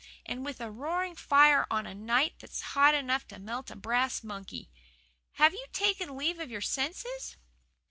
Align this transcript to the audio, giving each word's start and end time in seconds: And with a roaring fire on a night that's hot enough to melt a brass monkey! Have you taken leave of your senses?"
And 0.25 0.43
with 0.43 0.59
a 0.59 0.71
roaring 0.71 1.13
fire 1.13 1.67
on 1.69 1.85
a 1.85 1.93
night 1.93 2.33
that's 2.39 2.61
hot 2.73 2.95
enough 2.95 3.27
to 3.27 3.37
melt 3.37 3.69
a 3.69 3.75
brass 3.75 4.23
monkey! 4.23 4.71
Have 5.33 5.53
you 5.53 5.67
taken 5.71 6.17
leave 6.17 6.39
of 6.39 6.49
your 6.49 6.59
senses?" 6.59 7.37